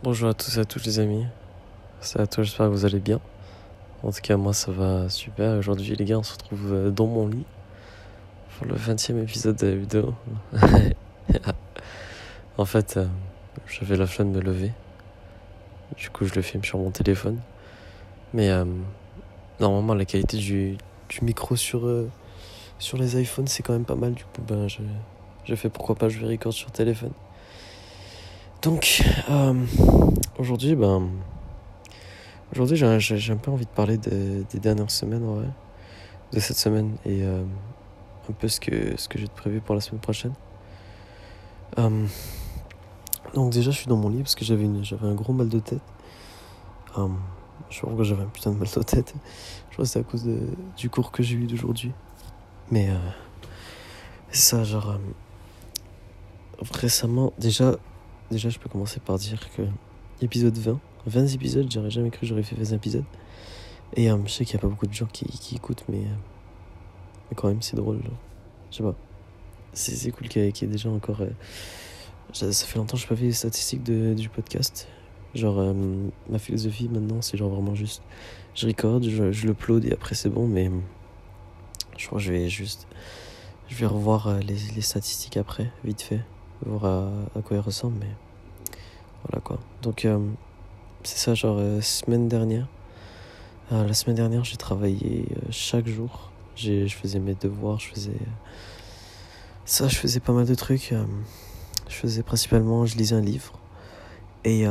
[0.00, 1.26] Bonjour à tous et à toutes les amis.
[2.00, 3.18] C'est à toi, j'espère que vous allez bien.
[4.04, 5.58] En tout cas, moi ça va super.
[5.58, 7.44] Aujourd'hui, les gars, on se retrouve euh, dans mon lit
[8.56, 10.14] pour le 20 e épisode de la vidéo.
[12.58, 13.06] en fait, euh,
[13.66, 14.72] j'avais la flemme de me lever.
[15.96, 17.40] Du coup, je le filme sur mon téléphone.
[18.32, 18.64] Mais euh,
[19.58, 20.78] normalement, la qualité du,
[21.08, 21.90] du micro sur,
[22.78, 24.14] sur les iPhones, c'est quand même pas mal.
[24.14, 24.78] Du coup, ben, je,
[25.44, 27.10] je fais pourquoi pas, je vais record sur téléphone.
[28.62, 29.54] Donc, euh,
[30.36, 31.08] aujourd'hui, ben,
[32.52, 35.48] aujourd'hui, j'ai, j'ai- un peu envie de parler de- des dernières semaines, en vrai,
[36.32, 37.44] de cette semaine et euh,
[38.28, 40.32] un peu ce que, ce que j'ai de prévu pour la semaine prochaine.
[41.78, 42.06] Euh,
[43.34, 45.48] donc, déjà, je suis dans mon lit parce que j'avais, une, j'avais un gros mal
[45.48, 45.82] de tête.
[46.96, 49.14] Je sais pas pourquoi j'avais un putain de mal de tête.
[49.68, 50.40] Je crois que c'est à cause de,
[50.76, 51.92] du cours que j'ai eu d'aujourd'hui.
[52.72, 52.88] Mais,
[54.32, 54.98] c'est ça, genre,
[56.72, 57.76] récemment, déjà,
[58.30, 59.62] Déjà, je peux commencer par dire que
[60.20, 63.04] épisode 20, 20 épisodes, j'aurais jamais cru que j'aurais fait 20 épisodes.
[63.96, 66.00] Et euh, je sais qu'il n'y a pas beaucoup de gens qui, qui écoutent, mais,
[66.00, 66.16] euh,
[67.30, 68.02] mais quand même, c'est drôle.
[68.02, 68.12] genre.
[68.70, 68.94] Je sais pas.
[69.72, 71.22] C'est c'est cool qu'il y, ait- qu'il des gens encore.
[71.22, 71.30] euh,
[72.32, 74.88] ça fait longtemps que je n'ai pas fait les statistiques de, du podcast.
[75.34, 75.74] Genre,
[76.28, 78.02] ma philosophie maintenant, c'est genre vraiment juste.
[78.54, 80.70] Je record, je, je l'upload et après c'est bon, mais
[81.96, 82.86] je crois que je vais juste.
[83.68, 86.20] Je vais revoir les, les statistiques après, vite fait
[86.66, 86.84] voir
[87.36, 88.10] à, quoi il ressemble, mais
[89.24, 89.58] voilà quoi.
[89.82, 90.18] Donc, euh,
[91.04, 92.66] c'est ça, genre, euh, semaine dernière.
[93.72, 96.30] euh, la semaine dernière, j'ai travaillé euh, chaque jour.
[96.56, 98.10] Je faisais mes devoirs, je faisais.
[98.10, 98.30] euh,
[99.64, 100.94] ça, je faisais pas mal de trucs.
[101.88, 103.52] je faisais principalement, je lisais un livre.
[104.44, 104.64] Et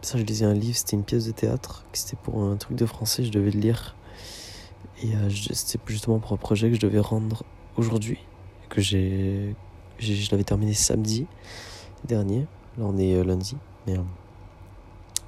[0.00, 1.84] ça, je lisais un livre, c'était une pièce de théâtre.
[1.92, 3.96] C'était pour un truc de français, je devais le lire.
[5.02, 5.10] Et
[5.52, 7.42] c'était justement pour un projet que je devais rendre
[7.76, 8.18] aujourd'hui.
[8.70, 9.54] Que j'ai
[9.98, 11.26] je l'avais terminé samedi
[12.04, 12.46] dernier.
[12.76, 13.56] Là, on est euh, lundi.
[13.86, 14.02] Mais euh,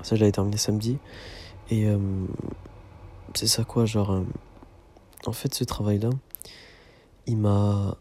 [0.02, 0.98] ça, je l'avais terminé samedi.
[1.70, 1.98] Et euh,
[3.34, 4.22] c'est ça quoi, genre.
[5.26, 6.10] en fait, ce travail-là,
[7.26, 7.96] il m'a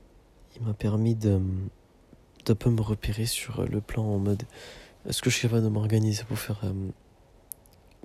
[0.56, 1.40] il m'a permis de
[2.46, 4.44] d'un peu me repérer sur le plan en mode
[5.08, 6.62] est-ce que je suis capable de m'organiser pour faire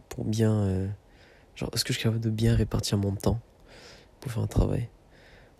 [0.08, 0.90] pour bien
[1.54, 3.40] genre est-ce que je suis capable de bien répartir mon temps
[4.20, 4.88] pour faire un travail?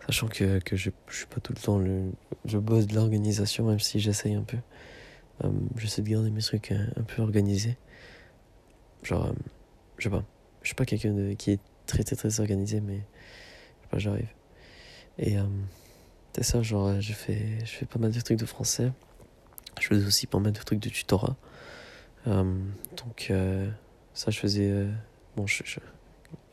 [0.05, 2.11] Sachant que, que je, je suis pas tout le temps le
[2.45, 4.57] je bosse de l'organisation même si j'essaye un peu.
[5.43, 7.77] Euh, j'essaie de garder mes trucs un, un peu organisés.
[9.03, 9.33] Genre euh,
[9.97, 10.23] je sais pas.
[10.61, 13.97] Je suis pas quelqu'un de qui est très très très organisé mais je sais pas
[13.99, 14.29] j'arrive.
[15.17, 15.43] Et euh,
[16.35, 18.91] c'est ça genre euh, je fais je fais pas mal de trucs de français.
[19.79, 21.35] Je faisais aussi pas mal de trucs de tutorat.
[22.27, 22.43] Euh,
[22.97, 23.69] donc euh,
[24.13, 24.91] ça je faisais euh,
[25.35, 25.61] bon je-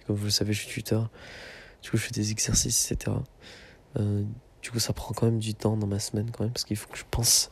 [0.07, 1.11] comme vous le savez je suis tuteur
[1.83, 3.17] du coup je fais des exercices etc
[3.99, 4.25] Euh,
[4.63, 6.79] du coup ça prend quand même du temps dans ma semaine quand même parce qu'il
[6.79, 7.51] faut que je pense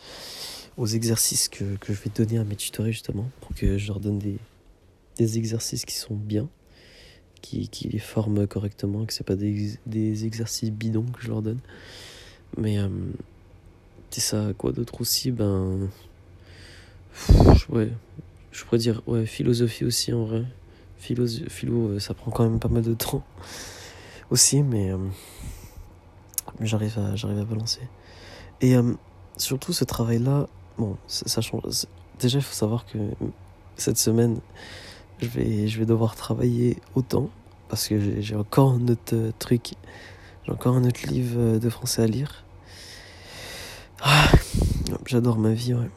[0.79, 4.01] aux exercices que, que je vais donner à mes tutorés justement pour que je leur
[4.01, 4.39] donne des,
[5.17, 6.49] des exercices qui sont bien
[7.43, 11.43] qui, qui les forment correctement que c'est pas des, des exercices bidons que je leur
[11.43, 11.61] donne.
[12.57, 12.89] Mais euh,
[14.11, 15.89] c'est ça quoi d'autre aussi ben
[17.69, 17.91] ouais
[18.53, 20.45] je pourrais dire ouais philosophie aussi en vrai.
[20.99, 23.25] Philo, philo euh, ça prend quand même pas mal de temps
[24.31, 24.99] aussi mais euh,
[26.61, 27.83] j'arrive à j'arrive à balancer.
[28.61, 28.95] Et euh,
[29.37, 30.47] surtout ce travail là
[30.79, 31.63] bon ça, change
[32.19, 32.99] déjà il faut savoir que
[33.77, 34.41] cette semaine
[35.21, 37.31] je vais je vais devoir travailler autant
[37.69, 39.75] parce que j'ai encore un autre euh, truc
[40.45, 42.45] j'ai encore un autre livre euh, de français à lire.
[44.03, 44.31] Ah,
[45.07, 45.91] j'adore ma vie ouais.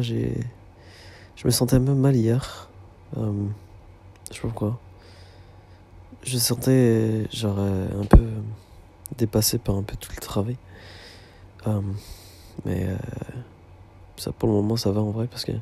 [0.00, 0.40] J'ai
[1.36, 2.68] je me sentais peu mal hier.
[3.16, 3.32] Euh,
[4.30, 4.80] je sais pas pourquoi
[6.24, 8.26] je sentais genre euh, un peu
[9.16, 10.56] dépassé par un peu tout le travail.
[11.66, 11.80] Euh,
[12.64, 12.96] mais euh,
[14.16, 15.52] ça pour le moment ça va en vrai parce que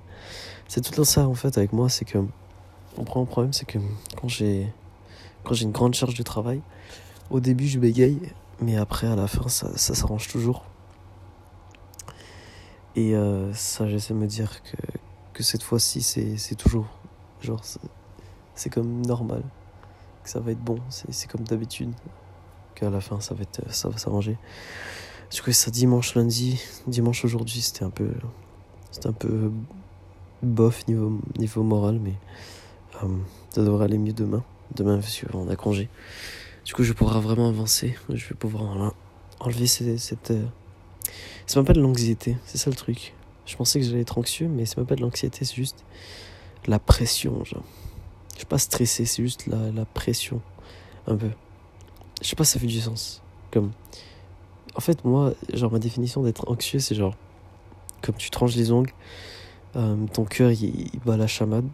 [0.68, 2.18] c'est tout ça en fait avec moi c'est que
[2.96, 3.78] mon premier problème c'est que
[4.20, 4.72] quand j'ai
[5.42, 6.60] quand j'ai une grande charge de travail
[7.30, 8.18] au début je bégaye
[8.60, 10.64] mais après à la fin ça, ça s'arrange toujours.
[12.94, 13.14] Et
[13.52, 14.76] ça j'essaie de me dire que,
[15.34, 16.86] que cette fois-ci c'est toujours
[17.42, 17.62] genre
[18.54, 19.42] c'est comme normal
[20.26, 20.78] que ça va être bon.
[20.90, 21.92] C'est comme d'habitude.
[22.74, 24.36] Qu'à la fin ça va être ça va s'arranger.
[25.32, 28.10] Du coup ça dimanche lundi dimanche aujourd'hui c'était un peu
[28.90, 29.50] c'était un peu
[30.42, 32.12] bof niveau niveau moral mais
[33.02, 33.08] euh,
[33.50, 34.44] ça devrait aller mieux demain.
[34.74, 35.88] Demain parce qu'on a congé.
[36.66, 37.96] Du coup je pourrai vraiment avancer.
[38.10, 38.92] Je vais pouvoir en-
[39.40, 40.44] enlever ces- cette euh,
[41.46, 43.14] c'est même pas de l'anxiété c'est ça le truc.
[43.46, 45.84] Je pensais que j'allais être anxieux mais c'est même pas de l'anxiété c'est juste
[46.66, 47.62] la pression genre
[48.36, 50.40] je suis pas stressé c'est juste la, la pression
[51.06, 51.30] un peu
[52.22, 53.72] je sais pas si ça fait du sens comme
[54.74, 57.14] en fait moi genre ma définition d'être anxieux c'est genre
[58.02, 58.92] comme tu tranches les ongles
[59.76, 61.66] Euh, ton cœur, il, il, bat la chamade.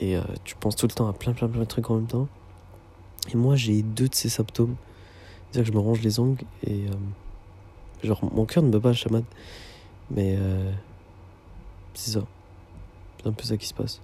[0.00, 2.06] Et euh, tu penses tout le temps à plein, plein, plein de trucs en même
[2.06, 2.26] temps.
[3.32, 4.76] Et moi, j'ai deux de ces symptômes.
[5.50, 6.86] C'est-à-dire que je me range les ongles et.
[6.86, 9.24] Euh, genre, mon cœur ne bat pas la chamade.
[10.10, 10.38] Mais.
[11.94, 12.24] c'est ça.
[13.22, 14.00] C'est un peu ça qui se passe.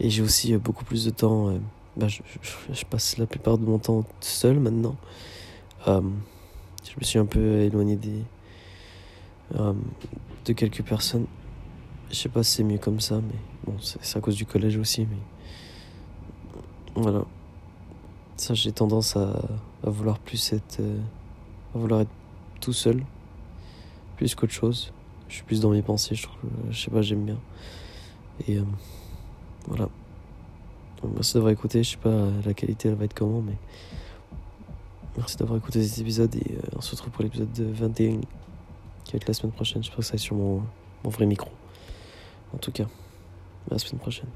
[0.00, 1.52] Et j'ai aussi beaucoup plus de temps.
[1.96, 2.20] Bah, je,
[2.88, 4.96] passe la plupart de mon temps seul maintenant.
[5.86, 5.92] je
[6.98, 8.22] me suis un peu éloigné des
[9.56, 9.72] euh,
[10.46, 11.26] de quelques personnes.
[12.10, 14.76] Je sais pas si c'est mieux comme ça, mais bon, c'est à cause du collège
[14.76, 15.16] aussi, mais
[16.94, 17.24] voilà.
[18.36, 19.32] Ça, j'ai tendance à,
[19.86, 20.98] à, vouloir plus être, euh,
[21.74, 22.10] à vouloir être
[22.60, 23.02] tout seul,
[24.16, 24.92] plus qu'autre chose.
[25.28, 27.38] Je suis plus dans mes pensées, je trouve, je sais pas, j'aime bien.
[28.46, 28.62] Et euh,
[29.66, 29.88] voilà.
[31.14, 31.82] Merci d'avoir écouté.
[31.82, 33.56] Je sais pas la qualité, elle va être comment, mais
[35.16, 38.20] merci d'avoir écouté cet épisode et on se retrouve pour l'épisode 21
[39.04, 39.82] qui va être la semaine prochaine.
[39.82, 40.62] J'espère que ça va sur mon,
[41.02, 41.50] mon vrai micro.
[42.54, 44.28] En tout cas, à la semaine prochaine.